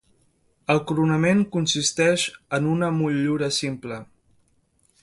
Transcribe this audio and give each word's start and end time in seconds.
El 0.73 0.79
coronament 0.91 1.43
consisteix 1.57 2.25
en 2.61 2.73
una 2.73 2.91
motllura 2.99 3.53
simple. 3.61 4.03